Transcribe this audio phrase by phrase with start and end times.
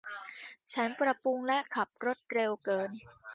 [0.73, 2.89] ฉันถูกปรับเพราะขับรถเร็วเกิน